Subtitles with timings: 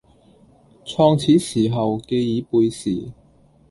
[0.83, 3.11] 創始時候旣已背時，